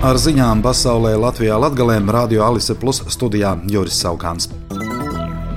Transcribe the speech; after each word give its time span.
Ar 0.00 0.16
ziņām 0.16 0.62
pasaulē 0.64 1.10
Latvijā 1.20 1.58
Latgalēm 1.60 2.06
Radio 2.08 2.40
Alise 2.46 2.72
Plus 2.72 3.02
studijā 3.12 3.50
Juris 3.68 3.98
Saukāns. 4.00 4.46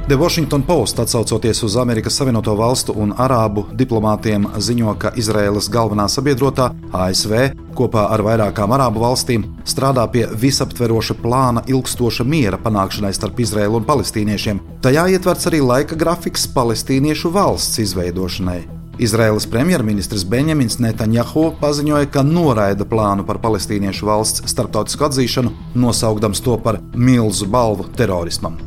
The 0.09 0.17
Washington 0.19 0.65
Post, 0.67 0.99
atsaucoties 0.99 1.63
uz 1.63 1.77
Amerikas 1.79 2.17
Savienoto 2.19 2.51
Valstu 2.59 2.91
un 2.91 3.13
Arābu 3.15 3.63
diplomātiem, 3.71 4.49
ziņo, 4.59 4.97
ka 4.99 5.13
Izraēlas 5.15 5.71
galvenā 5.71 6.09
sabiedrotā 6.11 6.73
ASV 6.91 7.53
kopā 7.71 8.09
ar 8.11 8.25
vairākām 8.27 8.75
Arābu 8.75 9.05
valstīm 9.05 9.47
strādā 9.63 10.03
pie 10.11 10.27
visaptveroša 10.27 11.21
plāna 11.23 11.63
ilgstoša 11.63 12.27
miera 12.27 12.59
panākšanai 12.59 13.15
starp 13.15 13.39
Izraēlu 13.47 13.79
un 13.79 13.87
palestīniešiem. 13.87 14.59
Tajā 14.83 15.07
ietverts 15.15 15.53
arī 15.53 15.63
laika 15.63 15.95
grafiks 15.95 16.49
palestīniešu 16.51 17.31
valsts 17.31 17.79
izveidošanai. 17.87 18.82
Izraēlas 19.01 19.47
premjerministrs 19.49 20.25
Benjamins 20.29 20.77
Netanjahu 20.77 21.47
paziņoja, 21.61 22.11
ka 22.13 22.21
noraida 22.27 22.85
plānu 22.85 23.25
par 23.25 23.39
palestīniešu 23.41 24.05
valsts 24.05 24.43
starptautisku 24.53 25.07
atzīšanu, 25.07 25.53
nosaukdams 25.73 26.43
to 26.45 26.59
par 26.61 26.77
milzu 26.93 27.49
balvu 27.49 27.87
terorismam. 27.97 28.59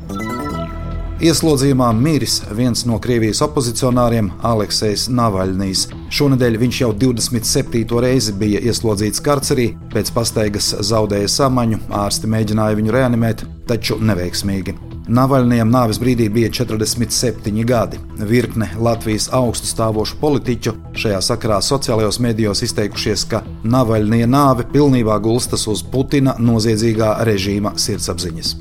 Ieslodzījumā 1.17 1.87
miris 1.97 2.43
viens 2.53 2.83
no 2.85 2.99
Krievijas 3.01 3.39
opozicionāriem, 3.47 4.27
Aleksējs 4.45 5.07
Navaļnīs. 5.17 5.87
Šonadēļ 6.13 6.59
viņš 6.61 6.81
jau 6.83 6.91
27. 7.07 7.87
reizi 8.05 8.35
bija 8.37 8.61
ieslodzīts 8.67 9.23
karcerī, 9.25 9.71
pēc 9.95 10.11
pastaigas 10.13 10.75
zaudēja 10.91 11.31
samaņu, 11.39 11.81
ārsti 12.03 12.29
mēģināja 12.35 12.83
viņu 12.83 12.99
reanimēt, 12.99 13.47
taču 13.71 13.97
neveiksmīgi. 14.03 14.77
Navaļniem 15.07 15.71
nāves 15.71 16.01
brīdī 16.03 16.27
bija 16.35 16.51
47 16.51 17.63
gadi. 17.67 18.01
Virkne 18.27 18.73
Latvijas 18.83 19.29
augstu 19.35 19.69
stāvošu 19.71 20.19
politiķu 20.19 20.73
šajā 20.99 21.21
sakarā 21.23 21.61
sociālajos 21.63 22.19
medijos 22.25 22.65
izteikušies, 22.67 23.27
ka 23.31 23.45
Navaļnie 23.63 24.27
nāve 24.27 24.67
pilnībā 24.73 25.21
gulstas 25.23 25.69
uz 25.71 25.85
Putina 25.87 26.35
noziedzīgā 26.43 27.13
režīma 27.29 27.77
sirdsapziņas. 27.79 28.57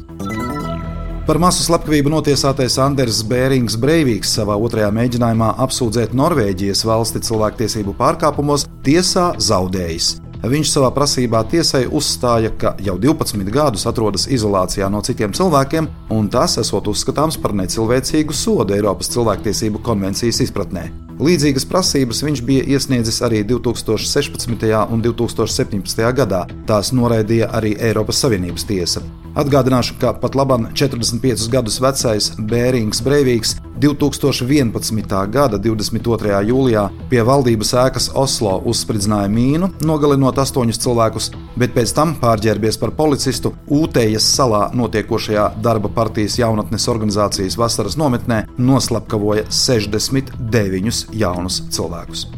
Par 1.26 1.40
masu 1.42 1.64
slepkavību 1.66 2.12
notiesātais 2.14 2.76
Anders 2.78 3.24
Bērings 3.26 3.80
Breivīks 3.82 4.36
savā 4.38 4.60
otrajā 4.62 4.92
mēģinājumā 4.94 5.56
apsūdzēt 5.66 6.14
Norvēģijas 6.14 6.86
valsti 6.86 7.24
cilvēktiesību 7.26 7.96
pārkāpumos 7.98 8.68
tiesā 8.86 9.32
zaudējis. 9.42 10.12
Viņš 10.46 10.70
savā 10.70 10.92
prasībā 10.94 11.42
tiesai 11.50 11.86
uzstāja, 11.90 12.52
ka 12.60 12.76
jau 12.86 12.98
12 13.02 13.50
gadus 13.54 13.88
atrodas 13.90 14.28
izolācijā 14.30 14.90
no 14.94 15.02
citiem 15.06 15.34
cilvēkiem, 15.34 15.88
un 16.14 16.30
tas 16.30 16.60
esot 16.62 16.92
uzskatāms 16.92 17.40
par 17.42 17.56
necilvēcīgu 17.58 18.36
sodu 18.36 18.78
Eiropas 18.78 19.10
cilvēktiesību 19.16 19.82
konvencijas 19.86 20.44
izpratnē. 20.46 20.86
Līdzīgas 21.16 21.66
prasības 21.72 22.22
viņš 22.28 22.42
bija 22.46 22.66
iesniedzis 22.76 23.22
arī 23.26 23.42
2016. 23.48 24.66
un 24.92 25.06
2017. 25.06 26.10
gadā. 26.14 26.46
Tās 26.68 26.92
noraidīja 26.94 27.54
arī 27.56 27.78
Eiropas 27.80 28.20
Savienības 28.22 28.68
tiesa. 28.68 29.02
Atgādināšu, 29.36 29.98
ka 30.00 30.14
pat 30.16 30.36
labam 30.40 30.70
45 30.72 31.50
gadus 31.52 31.82
vecais 31.84 32.30
Bērings 32.40 33.02
Breivīks 33.04 33.58
2011. 33.84 35.12
gada 35.34 35.60
22. 35.60 36.40
jūlijā 36.48 36.86
pie 37.12 37.20
valdības 37.28 37.74
ēkas 37.82 38.08
Oslo 38.16 38.56
uzspridzināja 38.72 39.28
mīnu, 39.34 39.74
nogalinot 39.84 40.40
astoņus 40.40 40.80
cilvēkus, 40.86 41.30
bet 41.60 41.76
pēc 41.76 41.92
tam 41.98 42.16
pārģērbies 42.22 42.80
par 42.80 42.96
policistu 42.96 43.52
Ūtejas 43.68 44.30
salā 44.38 44.70
notiekošajā 44.72 45.50
darba 45.66 45.92
partijas 45.92 46.40
jaunatnes 46.40 46.88
organizācijas 46.96 47.60
vasaras 47.60 48.00
nometnē, 48.00 48.46
noslapkavoja 48.56 49.50
69 49.52 51.10
jaunus 51.12 51.60
cilvēkus. 51.76 52.30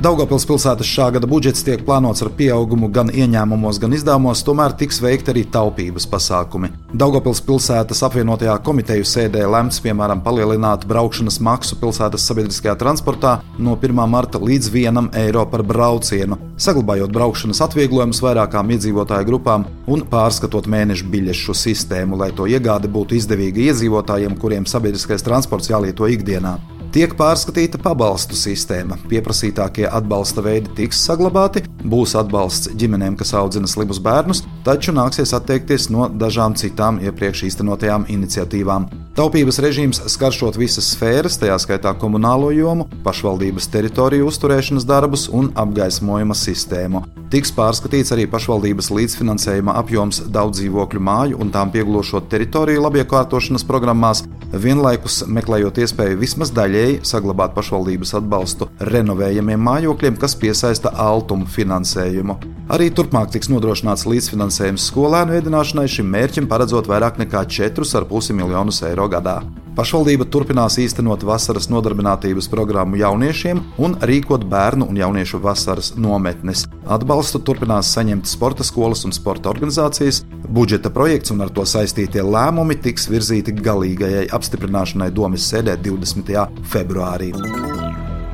Daugopils 0.00 0.46
pilsētas 0.48 0.88
šā 0.88 1.10
gada 1.12 1.28
budžets 1.28 1.60
tiek 1.60 1.82
plānots 1.84 2.22
ar 2.24 2.30
pieaugumu 2.32 2.86
gan 2.88 3.10
ieņēmumos, 3.12 3.76
gan 3.82 3.92
izdevumos, 3.92 4.40
tomēr 4.46 4.72
tiks 4.80 4.96
veikti 5.04 5.28
arī 5.34 5.42
taupības 5.52 6.06
pasākumi. 6.08 6.70
Daugopils 7.02 7.42
pilsētas 7.44 8.00
apvienotajā 8.08 8.54
komiteju 8.64 9.04
sēdē 9.04 9.44
lemts, 9.44 9.82
piemēram, 9.84 10.22
palielināt 10.24 10.88
braukšanas 10.88 11.36
maksu 11.44 11.76
pilsētas 11.82 12.24
sabiedriskajā 12.30 12.78
transportā 12.80 13.34
no 13.60 13.76
1. 13.76 14.00
marta 14.08 14.40
līdz 14.40 14.72
1 14.72 15.12
eiro 15.26 15.44
par 15.52 15.66
braucienu, 15.68 16.40
saglabājot 16.56 17.12
braukšanas 17.12 17.60
atvieglojumus 17.68 18.24
vairākām 18.24 18.72
iedzīvotāju 18.72 19.28
grupām 19.28 19.68
un 19.84 20.08
pārskatot 20.08 20.64
mēnešu 20.64 21.12
biļešu 21.12 21.60
sistēmu, 21.66 22.24
lai 22.24 22.32
to 22.32 22.48
iegāde 22.48 22.88
būtu 22.88 23.20
izdevīga 23.20 23.68
iedzīvotājiem, 23.68 24.40
kuriem 24.40 24.64
sabiedriskais 24.64 25.28
transports 25.28 25.68
jālieto 25.68 26.08
ikdienā. 26.08 26.56
Tiek 26.90 27.12
pārskatīta 27.14 27.78
pabalstu 27.78 28.34
sistēma. 28.34 28.96
Pieprasītākie 29.06 29.84
atbalsta 29.86 30.42
veidi 30.42 30.72
tiks 30.74 30.98
saglabāti, 31.06 31.62
būs 31.86 32.16
atbalsts 32.18 32.72
ģimenēm, 32.74 33.14
kas 33.20 33.30
audzina 33.38 33.70
slimus 33.70 34.00
bērnus, 34.02 34.40
taču 34.64 34.92
nāksies 34.92 35.32
atteikties 35.36 35.88
no 35.94 36.08
dažām 36.12 36.56
citām 36.58 37.00
iepriekš 37.00 37.46
īstenotajām 37.48 38.06
iniciatīvām. 38.12 38.88
Taupības 39.16 39.58
režīms 39.64 40.02
skaršot 40.12 40.58
visas 40.60 40.92
sfēras, 40.94 41.38
tajā 41.40 41.56
skaitā 41.62 41.92
komunālo 41.98 42.52
jomu, 42.54 42.86
pašvaldības 43.04 43.68
teritoriju 43.72 44.28
uzturēšanas 44.30 44.86
darbus 44.88 45.26
un 45.32 45.50
apgaismojuma 45.58 46.36
sistēmu. 46.36 47.02
Tiks 47.30 47.52
pārskatīts 47.54 48.10
arī 48.14 48.26
pašvaldības 48.30 48.90
līdzfinansējuma 48.90 49.76
apjoms 49.78 50.22
daudz 50.34 50.58
dzīvokļu 50.58 51.02
māju 51.06 51.40
un 51.42 51.52
tām 51.54 51.70
pieglošot 51.74 52.26
teritoriju 52.30 52.82
labiekārtošanas 52.86 53.66
programmās, 53.68 54.24
vienlaikus 54.50 55.22
meklējot 55.30 55.78
iespēju 55.84 56.18
vismaz 56.18 56.50
daļēji 56.56 57.02
saglabāt 57.06 57.54
pašvaldības 57.54 58.16
atbalstu 58.18 58.70
renovējamiem 58.90 59.62
mājokļiem, 59.62 60.18
kas 60.18 60.34
piesaista 60.38 60.90
altumu 60.90 61.46
finansējumu. 61.46 62.38
Arī 62.70 62.90
turpmāk 62.94 63.30
tiks 63.34 63.50
nodrošināts 63.50 64.06
līdzfinansējums 64.10 64.49
skolēnu 64.50 65.38
ēdināšanai, 65.38 65.86
šim 65.88 66.10
mērķim 66.10 66.48
paredzot 66.50 66.88
vairāk 66.90 67.20
nekā 67.22 67.44
4,5 67.46 68.34
miljonus 68.36 68.82
eiro 68.88 69.06
gadā. 69.08 69.40
Pašvaldība 69.78 70.26
turpinās 70.26 70.74
īstenot 70.82 71.22
vasaras 71.24 71.68
nodarbinātības 71.70 72.50
programmu 72.50 72.98
jauniešiem 73.00 73.62
un 73.78 73.94
rīkot 74.10 74.44
bērnu 74.50 74.88
un 74.90 74.98
jauniešu 74.98 75.38
vasaras 75.40 75.92
nometnes. 75.96 76.66
Atbalstu 76.90 77.38
turpinās 77.46 77.92
saņemt 77.94 78.26
sporta 78.26 78.66
skolas 78.66 79.06
un 79.06 79.14
sporta 79.14 79.52
organizācijas. 79.52 80.24
Budžeta 80.50 80.90
projekts 80.90 81.30
un 81.30 81.46
ar 81.46 81.54
to 81.54 81.62
saistītie 81.62 82.26
lēmumi 82.26 82.80
tiks 82.82 83.06
virzīti 83.08 83.54
galīgajai 83.62 84.26
apstiprināšanai 84.34 85.12
domas 85.14 85.46
sēdē 85.52 85.78
20. 85.86 86.64
februārī. 86.74 87.30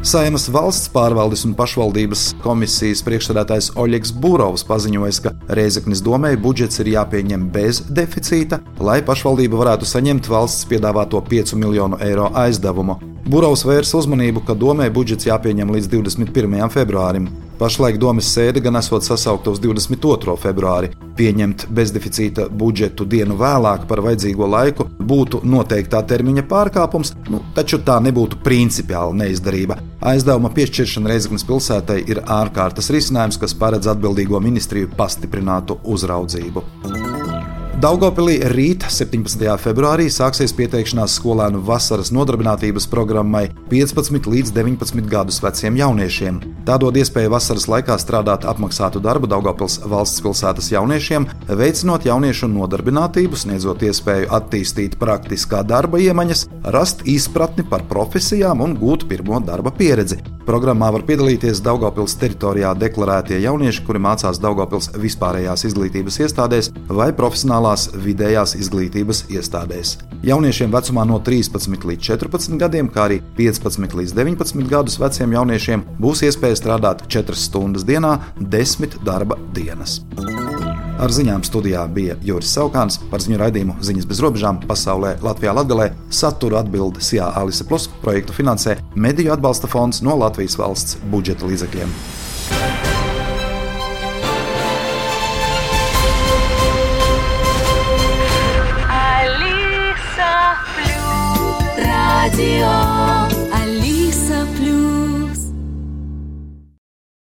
Saimas 0.06 0.44
valsts 0.54 0.86
pārvaldes 0.94 1.40
un 1.48 1.54
pašvaldības 1.58 2.20
komisijas 2.38 3.00
priekšsēdētājs 3.02 3.72
Oļegs 3.82 4.12
Būrovs 4.22 4.62
paziņoja, 4.68 5.14
ka 5.24 5.32
Reizeknas 5.58 5.98
domē 6.06 6.30
budžets 6.38 6.78
ir 6.78 6.92
jāpieņem 6.92 7.48
bez 7.50 7.80
deficīta, 7.90 8.60
lai 8.78 9.00
pašvaldība 9.08 9.58
varētu 9.58 9.88
saņemt 9.90 10.28
valsts 10.30 10.68
piedāvāto 10.70 11.18
5 11.26 11.56
miljonu 11.58 11.98
eiro 12.06 12.28
aizdevumu. 12.38 13.00
Būrovs 13.26 13.66
vērsa 13.66 13.98
uzmanību, 13.98 14.44
ka 14.46 14.54
domē 14.54 14.86
budžets 14.94 15.26
jāpieņem 15.26 15.74
līdz 15.74 15.90
21. 15.96 16.54
februārim. 16.70 17.26
Pašlaik 17.58 17.98
domas 17.98 18.30
sēde 18.30 18.62
gan 18.62 18.78
esot 18.78 19.02
sasaukta 19.02 19.56
uz 19.56 19.58
22. 19.64 20.38
februāri. 20.38 20.94
Pieņemt 21.16 21.66
bezdeficīta 21.72 22.46
budžetu 22.52 23.06
dienu 23.08 23.38
vēlāk 23.40 23.86
par 23.88 24.02
vajadzīgo 24.04 24.48
laiku 24.52 24.84
būtu 25.00 25.40
noteiktā 25.48 26.02
termiņa 26.04 26.44
pārkāpums, 26.50 27.14
nu, 27.32 27.40
taču 27.56 27.80
tā 27.86 27.96
nebūtu 28.04 28.42
principiāla 28.44 29.16
neizdarība. 29.24 29.78
Aizdevuma 30.06 30.52
piešķiršana 30.56 31.12
Reizeknas 31.14 31.46
pilsētai 31.48 32.02
ir 32.04 32.20
ārkārtas 32.20 32.92
risinājums, 32.92 33.40
kas 33.40 33.56
paredz 33.56 33.88
atbildīgo 33.94 34.42
ministriju 34.44 34.92
pastiprinātu 34.98 35.80
uzraudzību. 35.96 36.66
Daugopilī 37.76 38.38
rīt, 38.48 38.86
17. 38.88 39.42
februārī, 39.60 40.06
sāksies 40.08 40.54
pieteikšanās 40.56 41.18
skolēnu 41.18 41.58
vasaras 41.60 42.08
nodarbinātības 42.08 42.86
programmai 42.88 43.50
15 43.68 44.30
līdz 44.32 44.54
19 44.56 45.04
gadus 45.12 45.42
veciem 45.44 45.76
jauniešiem. 45.76 46.38
Tā 46.64 46.78
dod 46.80 46.96
iespēju 46.96 47.34
vasaras 47.34 47.66
laikā 47.68 47.98
strādāt 48.00 48.46
apmaksātu 48.48 49.02
darbu 49.04 49.28
Daugopils 49.28 49.76
valsts 49.84 50.24
pilsētas 50.24 50.70
jauniešiem, 50.72 51.28
veicinot 51.52 52.08
jauniešu 52.08 52.48
nodarbinātību, 52.54 53.36
sniedzot 53.36 53.84
iespēju 53.84 54.30
attīstīt 54.38 54.96
praktiskā 55.02 55.60
darba 55.60 56.00
iemaņas, 56.00 56.46
rast 56.72 57.04
izpratni 57.04 57.66
par 57.68 57.84
profesijām 57.92 58.64
un 58.64 58.72
gūt 58.80 59.04
pirmo 59.12 59.42
darba 59.44 59.74
pieredzi. 59.76 60.22
Programmā 60.46 60.92
var 60.94 61.02
piedalīties 61.02 61.58
Daugopils 61.66 62.12
teritorijā 62.20 62.70
deklarētie 62.78 63.40
jaunieši, 63.42 63.82
kuri 63.82 63.98
mācās 64.04 64.38
Daugopils 64.38 64.92
vispārējās 64.94 65.66
izglītības 65.66 66.20
iestādēs 66.22 66.70
vai 66.86 67.08
profesionālās 67.18 67.88
vidējās 68.04 68.54
izglītības 68.60 69.24
iestādēs. 69.34 69.96
Jauniešiem 70.26 70.70
vecumā 70.70 71.02
no 71.10 71.18
13 71.18 71.90
līdz 71.90 72.12
14 72.12 72.62
gadiem, 72.62 72.86
kā 72.94 73.08
arī 73.08 73.18
15 73.40 73.98
līdz 73.98 74.14
19 74.14 74.70
gadus 74.70 75.00
veciem 75.02 75.34
jauniešiem 75.34 75.82
būs 75.98 76.22
iespēja 76.30 76.62
strādāt 76.62 77.08
4 77.10 77.42
stundas 77.42 77.82
dienā, 77.88 78.14
10 78.38 79.00
darba 79.02 79.42
dienas. 79.50 79.98
Ar 80.96 81.12
ziņām 81.12 81.42
studijā 81.44 81.82
bija 81.92 82.14
Juris 82.24 82.54
Saukāns 82.56 82.96
par 83.10 83.20
ziņu 83.20 83.36
raidījumu 83.42 83.74
Ziņas 83.84 84.08
bez 84.08 84.22
robežām 84.24 84.62
pasaulē 84.64 85.18
Latvijā 85.20 85.52
Latgalē. 85.58 85.90
Saturu 86.08 86.56
atbildi 86.56 87.04
SIA 87.04 87.28
Alise 87.36 87.68
Plus 87.68 87.84
projektu 88.00 88.32
finansē 88.32 88.78
Mediju 88.96 89.34
atbalsta 89.36 89.68
fonds 89.68 90.00
no 90.00 90.16
Latvijas 90.16 90.56
valsts 90.56 90.96
budžeta 91.12 91.44
līdzekļiem. 91.50 91.92